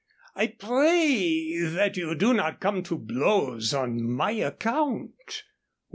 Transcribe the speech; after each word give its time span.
I 0.35 0.47
pray 0.47 1.59
that 1.59 1.95
you 1.95 2.15
do 2.15 2.33
not 2.33 2.59
come 2.59 2.81
to 2.85 2.97
blows 2.97 3.71
on 3.71 4.01
my 4.09 4.31
account. 4.31 5.43